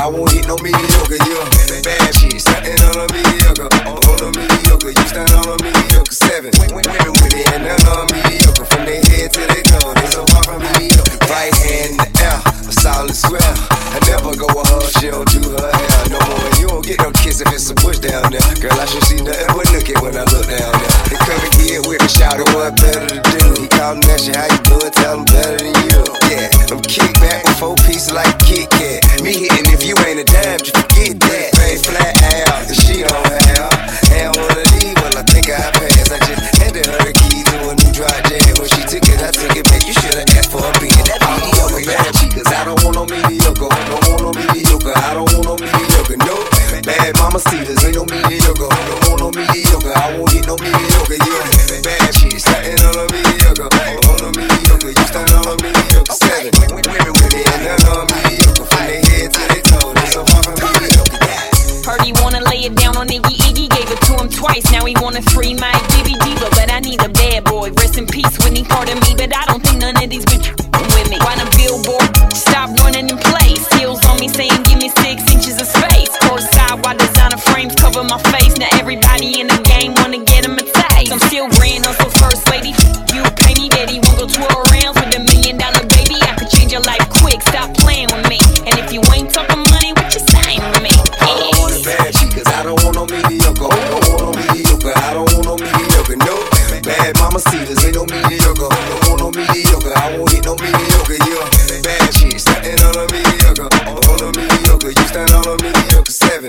[0.00, 1.20] I won't hit no mediocre.
[1.20, 3.68] A bad shit, stunting on a mediocre.
[3.84, 6.16] On a mediocre, you stunt on a mediocre.
[6.16, 8.64] Seven, women with it and none on mediocre.
[8.64, 11.20] From their head to their toe, they so far from mediocre.
[11.28, 13.44] Right hand in the air, a solid square.
[13.92, 16.48] I never go with her, she don't do her hair no more.
[16.56, 18.40] You don't get no kiss if it's a bush down there.
[18.56, 20.96] Girl, I should see nothing but look at when I look down there.
[21.12, 23.52] They come and get with a shout what better to do.
[23.52, 26.00] He and asked you how you doing, tell him better than you.
[26.32, 28.40] Yeah, I'm kick back with four pieces like a
[43.50, 43.68] mediocre.
[43.90, 44.92] Don't want no mediocre.
[44.94, 46.16] I don't want no mediocre.
[46.18, 46.36] No
[46.82, 48.68] bad mama cedars ain't no mediocre.
[48.68, 49.92] Don't want no mediocre.
[49.94, 51.18] I won't get no mediocre.
[51.18, 53.68] Yeah, bad shit, starting on a mediocre.
[54.06, 56.14] On a mediocre, you start on a mediocre.
[56.14, 58.66] Seven women with it and none on mediocre.
[58.70, 61.18] From their head to their toe, they so far from mediocre.
[61.86, 64.70] Heard he wanna lay it down on Iggy Iggy, gave it to him twice.
[64.70, 67.72] Now he wanna free my Jibby Diva, but I need a bad boy.
[67.72, 70.69] Rest in peace, Whitney, part of me, but I don't think none of these bitches
[74.34, 76.10] saying, give me six inches of space.
[76.22, 78.56] Courtside while designer frames cover my face.
[78.58, 81.12] Now everybody in the game wanna get him a taste.
[81.12, 82.70] I'm still grand hustle first lady.
[83.14, 85.59] You pay me, daddy, won't go 12 rounds with a million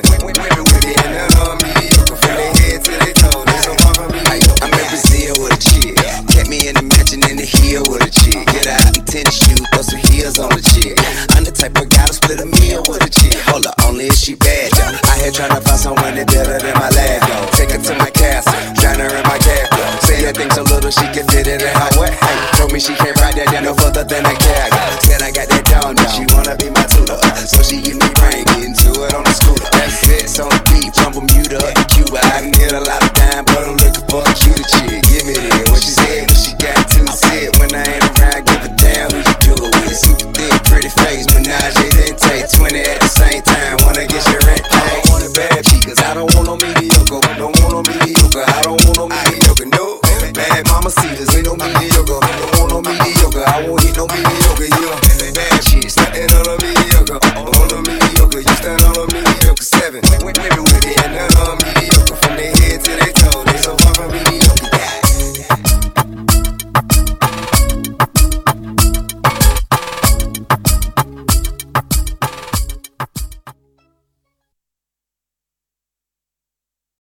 [0.02, 2.16] Seven women with it and none on mediocre.
[2.18, 4.66] From head to their toe, they so far from mediocre.
[4.66, 5.96] I'm in Brazil with a chick.
[6.26, 7.46] Kept me in the mansion in the
[7.90, 8.42] with a chick.
[8.50, 10.98] Get out in tennis shoes, throw some heels on the chick.
[11.38, 13.38] I'm the type of guy to split a meal with a chick.
[13.52, 14.86] Hold up, only if she bad, yo.
[15.06, 17.36] I here tryna find someone that better than my yo.
[17.54, 19.70] Take her to my castle, drown her in my cab,
[20.22, 22.14] her things so little she can fit it in her wet.
[22.14, 24.70] Hey, told me she can't ride that down no further than a cab.
[25.02, 26.10] Said I got that down, down.
[26.14, 27.18] She wanna be my tutor,
[27.50, 29.70] so she give me brain, getting to it on the scooter.
[29.74, 32.22] That's it, so on the beat, from Bermuda up to Cuba.
[32.22, 35.02] I can get a lot of time, but I'm looking for a cuter chick.
[35.10, 37.50] Give me that, what she said, what she got to say.
[37.58, 39.98] When I ain't around, give a damn who you do it with.
[39.98, 43.82] Super thick, pretty face, menage, then take 20 at the same time.
[43.88, 44.86] Wanna get your rent paid.
[44.86, 47.26] I don't want a bad chick, cause I don't want no mediocre.
[47.42, 49.71] Don't want no mediocre, I don't want no mediocre.
[50.98, 51.31] No, bad